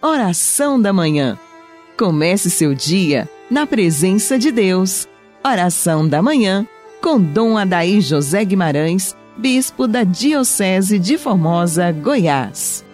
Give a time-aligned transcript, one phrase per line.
[0.00, 1.36] Oração da Manhã.
[1.98, 5.08] Comece seu dia na presença de Deus.
[5.44, 6.64] Oração da Manhã
[7.02, 12.84] com Dom Adaí José Guimarães, Bispo da Diocese de Formosa, Goiás.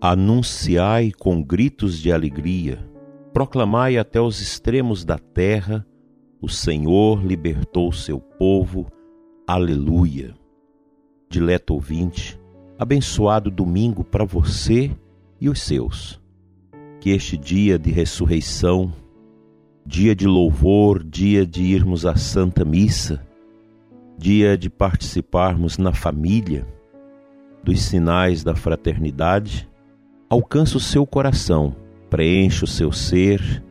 [0.00, 2.84] Anunciai com gritos de alegria,
[3.32, 5.86] proclamai até os extremos da terra,
[6.42, 8.90] o Senhor libertou seu povo.
[9.46, 10.34] Aleluia.
[11.30, 12.38] Dileto ouvinte,
[12.76, 14.90] abençoado domingo para você
[15.40, 16.20] e os seus.
[17.00, 18.92] Que este dia de ressurreição,
[19.86, 23.24] dia de louvor, dia de irmos à Santa Missa,
[24.18, 26.66] dia de participarmos na família
[27.62, 29.70] dos sinais da fraternidade,
[30.28, 31.76] alcance o seu coração,
[32.10, 33.62] preencha o seu ser,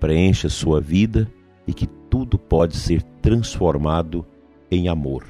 [0.00, 1.30] preencha a sua vida
[1.66, 1.86] e que
[2.16, 4.24] tudo pode ser transformado
[4.70, 5.26] em amor.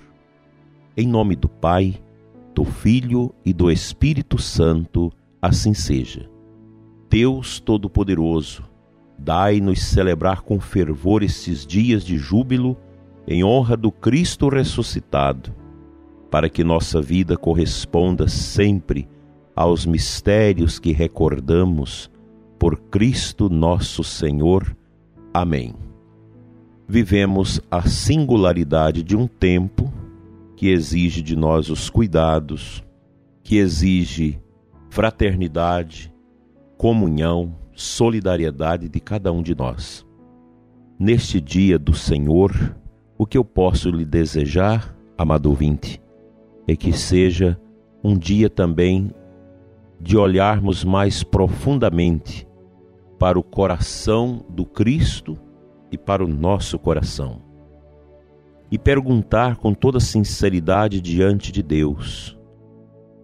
[0.97, 2.01] Em nome do Pai,
[2.55, 5.13] do Filho e do Espírito Santo,
[5.43, 6.31] assim seja.
[7.11, 8.63] Deus Todo-Poderoso,
[9.19, 12.77] dai-nos celebrar com fervor estes dias de júbilo
[13.27, 15.53] em honra do Cristo ressuscitado,
[16.31, 19.09] para que nossa vida corresponda sempre
[19.57, 22.09] aos mistérios que recordamos
[22.61, 24.77] por Cristo nosso Senhor.
[25.35, 25.86] Amém.
[26.89, 29.93] Vivemos a singularidade de um tempo
[30.57, 32.85] que exige de nós os cuidados,
[33.43, 34.41] que exige
[34.89, 36.13] fraternidade,
[36.79, 40.07] comunhão, solidariedade de cada um de nós.
[40.99, 42.77] Neste dia do Senhor,
[43.19, 46.01] o que eu posso lhe desejar, amado ouvinte,
[46.69, 47.61] é que seja
[48.03, 49.11] um dia também
[50.01, 52.47] de olharmos mais profundamente
[53.19, 55.37] para o coração do Cristo
[55.97, 57.43] e para o nosso coração.
[58.71, 62.39] E perguntar com toda sinceridade diante de Deus: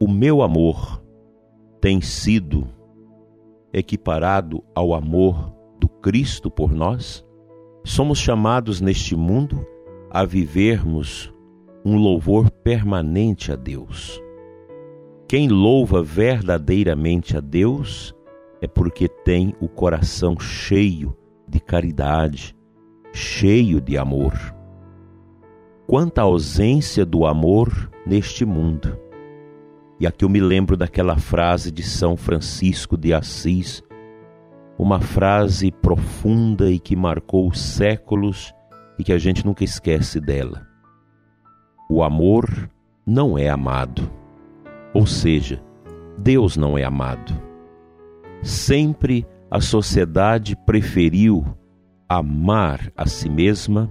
[0.00, 1.02] o meu amor
[1.80, 2.66] tem sido
[3.72, 7.24] equiparado ao amor do Cristo por nós?
[7.84, 9.66] Somos chamados neste mundo
[10.10, 11.32] a vivermos
[11.84, 14.22] um louvor permanente a Deus.
[15.28, 18.14] Quem louva verdadeiramente a Deus
[18.60, 21.16] é porque tem o coração cheio
[21.48, 22.56] de caridade,
[23.12, 24.32] cheio de amor.
[25.86, 28.98] Quanta ausência do amor neste mundo.
[30.00, 33.82] E aqui eu me lembro daquela frase de São Francisco de Assis,
[34.78, 38.52] uma frase profunda e que marcou os séculos
[38.98, 40.66] e que a gente nunca esquece dela.
[41.88, 42.70] O amor
[43.06, 44.10] não é amado
[44.94, 45.62] ou seja,
[46.18, 47.32] Deus não é amado.
[48.42, 51.44] Sempre a sociedade preferiu
[52.14, 53.90] amar a si mesma,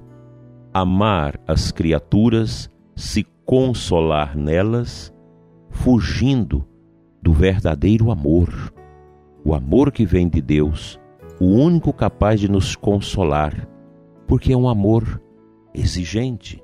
[0.72, 5.12] amar as criaturas, se consolar nelas,
[5.72, 6.64] fugindo
[7.20, 8.72] do verdadeiro amor,
[9.44, 11.00] o amor que vem de Deus,
[11.40, 13.68] o único capaz de nos consolar,
[14.28, 15.20] porque é um amor
[15.74, 16.64] exigente.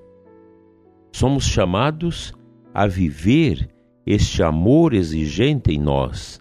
[1.11, 2.35] Somos chamados
[2.71, 3.67] a viver
[4.05, 6.39] este amor exigente em nós,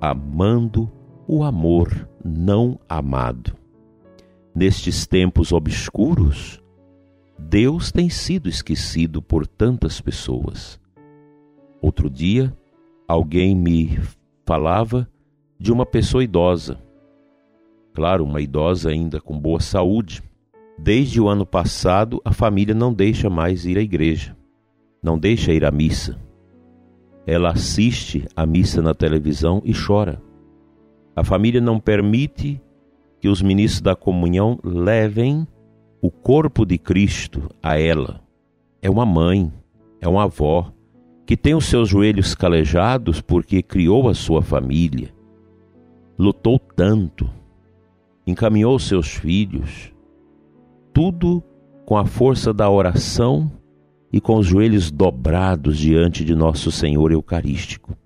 [0.00, 0.90] amando
[1.28, 3.65] o amor não amado.
[4.56, 6.62] Nestes tempos obscuros,
[7.38, 10.80] Deus tem sido esquecido por tantas pessoas.
[11.82, 12.56] Outro dia,
[13.06, 14.00] alguém me
[14.46, 15.06] falava
[15.58, 16.78] de uma pessoa idosa.
[17.92, 20.22] Claro, uma idosa ainda com boa saúde.
[20.78, 24.34] Desde o ano passado, a família não deixa mais ir à igreja,
[25.02, 26.18] não deixa ir à missa
[27.26, 30.22] ela assiste a missa na televisão e chora.
[31.14, 32.62] A família não permite
[33.26, 35.48] que os ministros da comunhão levem
[36.00, 38.20] o corpo de Cristo a ela.
[38.80, 39.52] É uma mãe,
[40.00, 40.72] é uma avó,
[41.26, 45.12] que tem os seus joelhos calejados porque criou a sua família,
[46.16, 47.28] lutou tanto,
[48.24, 49.92] encaminhou seus filhos,
[50.94, 51.42] tudo
[51.84, 53.50] com a força da oração
[54.12, 57.96] e com os joelhos dobrados diante de nosso Senhor Eucarístico.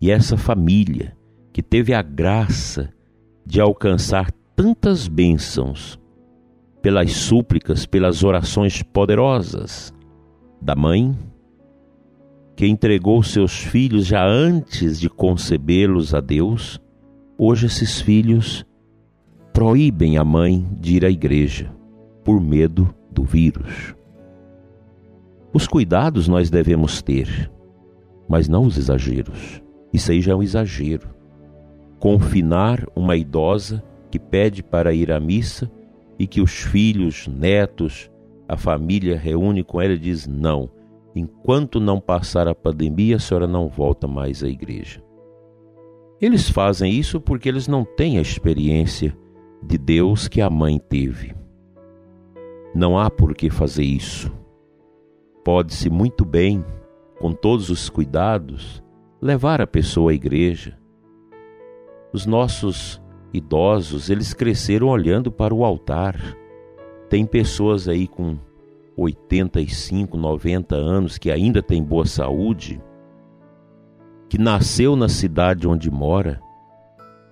[0.00, 1.16] E essa família
[1.52, 2.92] que teve a graça
[3.46, 5.98] de alcançar tantas bênçãos
[6.82, 9.90] pelas súplicas, pelas orações poderosas
[10.60, 11.16] da mãe,
[12.54, 16.78] que entregou seus filhos já antes de concebê-los a Deus,
[17.38, 18.66] hoje esses filhos
[19.50, 21.72] proíbem a mãe de ir à igreja
[22.22, 23.94] por medo do vírus.
[25.54, 27.50] Os cuidados nós devemos ter,
[28.28, 29.62] mas não os exageros.
[29.90, 31.08] Isso aí já é um exagero.
[31.98, 35.70] Confinar uma idosa que pede para ir à missa
[36.18, 38.10] e que os filhos, netos,
[38.48, 40.68] a família reúne com ela e diz: não,
[41.14, 45.02] enquanto não passar a pandemia, a senhora não volta mais à igreja.
[46.20, 49.16] Eles fazem isso porque eles não têm a experiência
[49.62, 51.34] de Deus que a mãe teve.
[52.74, 54.30] Não há por que fazer isso.
[55.44, 56.64] Pode-se muito bem,
[57.18, 58.82] com todos os cuidados,
[59.20, 60.76] levar a pessoa à igreja.
[62.12, 63.00] Os nossos
[63.32, 66.36] idosos, eles cresceram olhando para o altar.
[67.08, 68.38] Tem pessoas aí com
[68.96, 72.80] 85, 90 anos que ainda têm boa saúde,
[74.28, 76.40] que nasceu na cidade onde mora,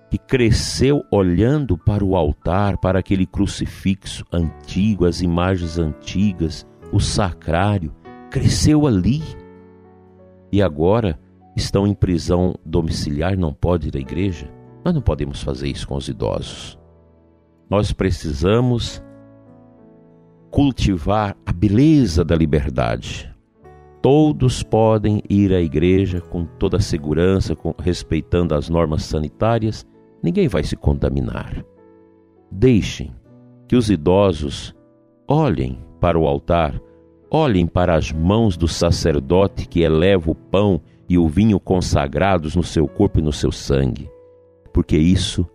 [0.09, 7.93] que cresceu olhando para o altar, para aquele crucifixo antigo, as imagens antigas, o sacrário,
[8.31, 9.21] cresceu ali.
[10.51, 11.19] E agora
[11.55, 14.58] estão em prisão domiciliar, não pode ir à igreja?
[14.89, 16.75] Nós não podemos fazer isso com os idosos.
[17.69, 19.03] Nós precisamos
[20.49, 23.31] cultivar a beleza da liberdade.
[24.01, 29.85] Todos podem ir à igreja com toda a segurança, com, respeitando as normas sanitárias,
[30.23, 31.63] ninguém vai se contaminar.
[32.51, 33.13] Deixem
[33.67, 34.73] que os idosos
[35.27, 36.81] olhem para o altar,
[37.29, 42.63] olhem para as mãos do sacerdote que eleva o pão e o vinho consagrados no
[42.63, 44.09] seu corpo e no seu sangue
[44.73, 45.47] porque isso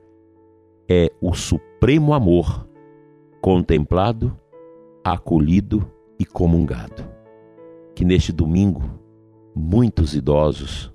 [0.88, 2.68] é o supremo amor
[3.40, 4.36] contemplado,
[5.02, 7.04] acolhido e comungado.
[7.94, 8.82] Que neste domingo,
[9.54, 10.92] muitos idosos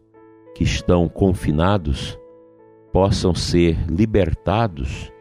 [0.56, 2.20] que estão confinados
[2.92, 5.12] possam ser libertados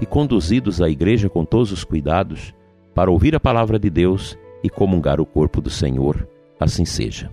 [0.00, 2.54] e conduzidos à igreja com todos os cuidados
[2.94, 6.26] para ouvir a palavra de Deus e comungar o corpo do Senhor.
[6.58, 7.30] Assim seja.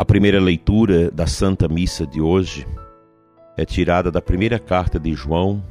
[0.00, 2.66] A primeira leitura da Santa Missa de hoje
[3.54, 5.62] é tirada da primeira carta de João,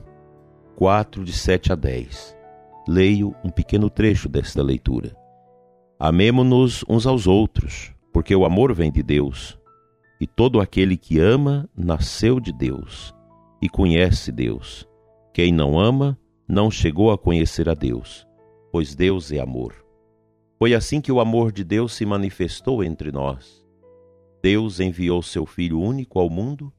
[0.75, 2.37] 4, de 7 a 10.
[2.87, 5.17] Leio um pequeno trecho desta leitura.
[5.99, 9.57] Amemo-nos uns aos outros, porque o amor vem de Deus,
[10.21, 13.11] e todo aquele que ama nasceu de Deus
[13.59, 14.87] e conhece Deus.
[15.33, 16.15] Quem não ama
[16.47, 18.27] não chegou a conhecer a Deus,
[18.71, 19.73] pois Deus é amor.
[20.59, 23.67] Foi assim que o amor de Deus se manifestou entre nós
[24.41, 26.71] Deus enviou seu Filho único ao mundo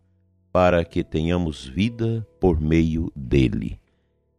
[0.52, 3.78] para que tenhamos vida por meio dele.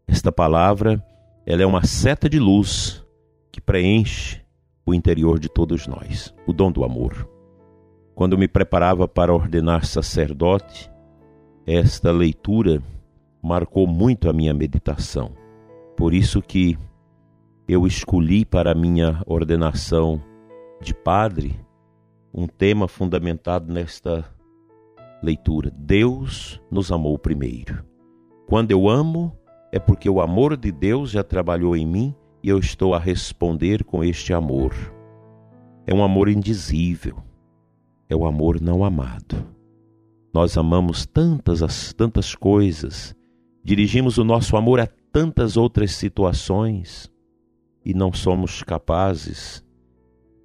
[0.07, 1.03] Esta palavra,
[1.45, 3.05] ela é uma seta de luz
[3.51, 4.41] que preenche
[4.85, 7.29] o interior de todos nós, o dom do amor.
[8.15, 10.91] Quando me preparava para ordenar sacerdote,
[11.65, 12.81] esta leitura
[13.41, 15.31] marcou muito a minha meditação.
[15.95, 16.77] Por isso que
[17.67, 20.21] eu escolhi para minha ordenação
[20.81, 21.59] de padre
[22.33, 24.25] um tema fundamentado nesta
[25.21, 25.71] leitura.
[25.75, 27.83] Deus nos amou primeiro.
[28.47, 29.35] Quando eu amo,
[29.71, 33.83] é porque o amor de Deus já trabalhou em mim e eu estou a responder
[33.83, 34.73] com este amor.
[35.85, 37.17] É um amor indizível.
[38.09, 39.47] É o amor não amado.
[40.33, 43.15] Nós amamos tantas as tantas coisas,
[43.63, 47.11] dirigimos o nosso amor a tantas outras situações
[47.83, 49.63] e não somos capazes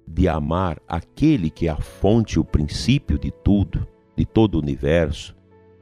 [0.07, 5.35] de amar aquele que é a fonte, o princípio de tudo, de todo o universo,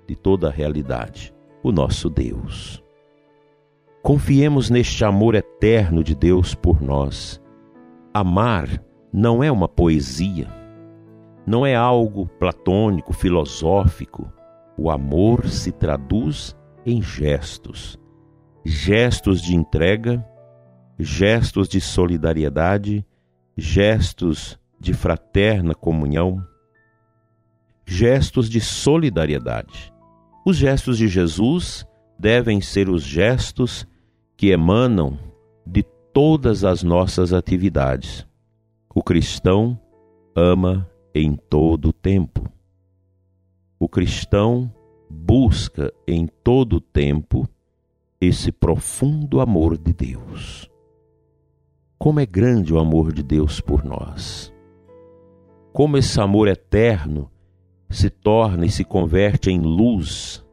[0.07, 2.83] de toda a realidade, o nosso Deus.
[4.01, 7.41] Confiemos neste amor eterno de Deus por nós.
[8.13, 10.47] Amar não é uma poesia,
[11.45, 14.31] não é algo platônico, filosófico.
[14.77, 16.55] O amor se traduz
[16.85, 17.99] em gestos,
[18.63, 20.23] gestos de entrega,
[20.99, 23.05] gestos de solidariedade
[23.57, 26.45] gestos de fraterna comunhão,
[27.85, 29.93] gestos de solidariedade.
[30.45, 31.85] Os gestos de Jesus
[32.19, 33.87] devem ser os gestos
[34.37, 35.17] que emanam
[35.65, 35.83] de
[36.13, 38.27] todas as nossas atividades.
[38.93, 39.79] O cristão
[40.35, 42.49] ama em todo o tempo.
[43.79, 44.71] O cristão
[45.09, 47.47] busca em todo o tempo
[48.19, 50.69] esse profundo amor de Deus.
[51.97, 54.53] Como é grande o amor de Deus por nós.
[55.71, 57.31] Como esse amor eterno
[57.89, 60.45] se torna e se converte em luz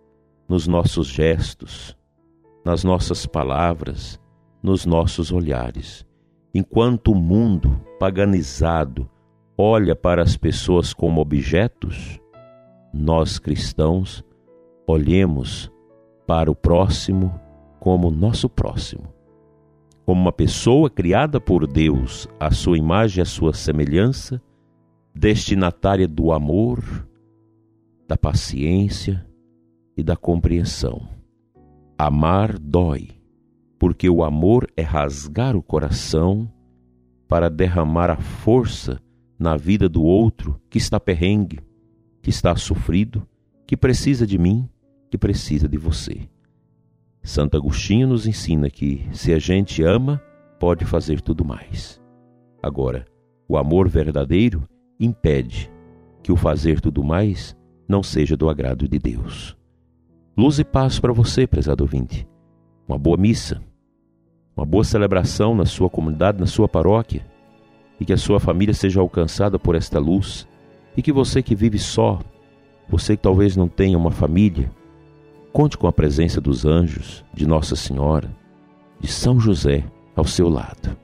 [0.49, 1.97] nos nossos gestos,
[2.65, 4.21] nas nossas palavras,
[4.63, 6.07] nos nossos olhares.
[6.55, 9.11] Enquanto o mundo paganizado
[9.59, 12.21] olha para as pessoas como objetos,
[12.95, 14.25] nós cristãos
[14.87, 15.71] olhemos
[16.25, 17.39] para o próximo
[17.81, 19.22] como nosso próximo
[20.05, 24.43] como uma pessoa criada por Deus, à sua imagem e à sua semelhança,
[25.15, 27.07] destinatária do amor,
[28.09, 29.27] da paciência
[29.97, 31.09] e da compreensão.
[31.97, 33.11] Amar dói,
[33.79, 36.51] porque o amor é rasgar o coração
[37.29, 39.01] para derramar a força
[39.39, 41.61] na vida do outro que está perrengue,
[42.21, 43.27] que está sofrido,
[43.67, 44.69] que precisa de mim,
[45.11, 46.29] que precisa de você.
[47.23, 50.21] Santo Agostinho nos ensina que se a gente ama,
[50.59, 52.01] pode fazer tudo mais.
[52.61, 53.07] Agora,
[53.49, 55.71] o amor verdadeiro impede
[56.23, 57.57] que o fazer tudo mais
[57.89, 59.57] não seja do agrado de Deus.
[60.37, 62.27] Luz e paz para você, prezado ouvinte.
[62.89, 63.63] Uma boa missa,
[64.57, 67.25] uma boa celebração na sua comunidade, na sua paróquia,
[68.01, 70.49] e que a sua família seja alcançada por esta luz,
[70.97, 72.21] e que você que vive só,
[72.89, 74.71] você que talvez não tenha uma família,
[75.53, 78.35] conte com a presença dos anjos, de Nossa Senhora,
[78.99, 79.85] de São José
[80.17, 80.97] ao seu lado.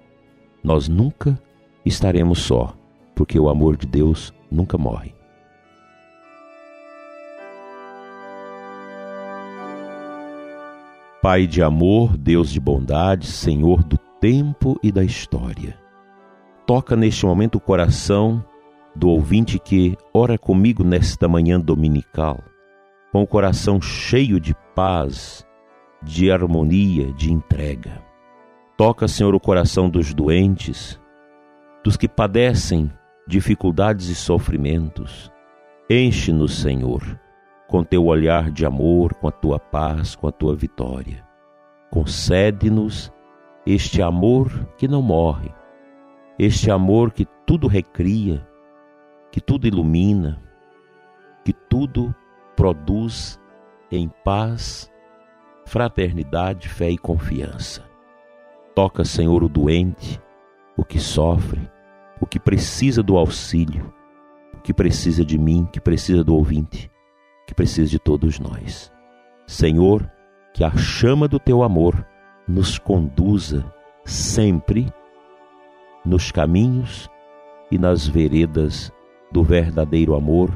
[0.64, 1.40] Nós nunca
[1.84, 2.74] estaremos só,
[3.14, 5.14] porque o amor de Deus nunca morre.
[11.20, 15.76] Pai de amor, Deus de bondade, Senhor do tempo e da história.
[16.64, 18.42] Toca neste momento o coração
[18.94, 22.40] do ouvinte que ora comigo nesta manhã dominical,
[23.12, 25.46] com o coração cheio de paz,
[26.02, 28.02] de harmonia, de entrega.
[28.76, 31.00] Toca, Senhor, o coração dos doentes,
[31.82, 32.90] dos que padecem
[33.26, 35.32] dificuldades e sofrimentos.
[35.90, 37.02] Enche-nos, Senhor,
[37.66, 41.26] com teu olhar de amor, com a tua paz, com a tua vitória.
[41.90, 43.12] Concede-nos
[43.66, 45.52] este amor que não morre,
[46.38, 48.46] este amor que tudo recria,
[49.32, 50.40] que tudo ilumina,
[51.44, 52.14] que tudo
[52.58, 53.40] produz
[53.88, 54.90] em paz,
[55.64, 57.84] fraternidade, fé e confiança.
[58.74, 60.20] Toca, Senhor, o doente,
[60.76, 61.70] o que sofre,
[62.20, 63.94] o que precisa do auxílio,
[64.54, 66.90] o que precisa de mim, que precisa do ouvinte
[67.48, 68.92] que precisa de todos nós.
[69.46, 70.08] Senhor,
[70.52, 72.06] que a chama do teu amor
[72.46, 73.64] nos conduza
[74.04, 74.92] sempre
[76.04, 77.08] nos caminhos
[77.70, 78.92] e nas veredas
[79.32, 80.50] do verdadeiro amor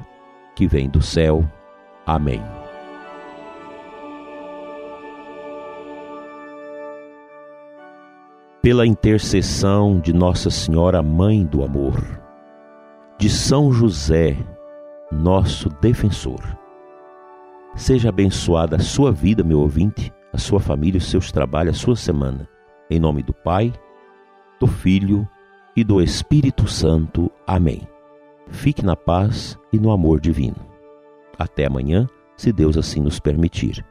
[0.55, 1.43] que vem do céu.
[2.07, 2.43] Amém.
[8.61, 11.97] Pela intercessão de Nossa Senhora, Mãe do Amor,
[13.19, 14.37] de São José,
[15.11, 16.63] nosso defensor
[17.75, 21.97] Seja abençoada a sua vida, meu ouvinte, a sua família, os seus trabalhos, a sua
[21.97, 22.47] semana.
[22.91, 23.73] Em nome do Pai,
[24.61, 25.27] do Filho
[25.75, 27.31] e do Espírito Santo.
[27.47, 27.89] Amém.
[28.49, 30.72] Fique na paz e no amor divino.
[31.43, 32.07] Até amanhã,
[32.37, 33.85] se Deus assim nos permitir.